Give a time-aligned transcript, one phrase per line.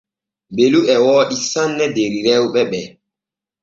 [0.55, 2.81] Belu e wooɗi sanne der rewɓe ɓe.